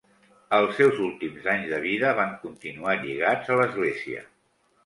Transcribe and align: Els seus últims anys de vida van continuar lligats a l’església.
Els 0.59 0.71
seus 0.79 1.01
últims 1.07 1.45
anys 1.53 1.69
de 1.73 1.79
vida 1.85 2.13
van 2.21 2.33
continuar 2.47 2.97
lligats 3.05 3.55
a 3.55 3.59
l’església. 3.63 4.27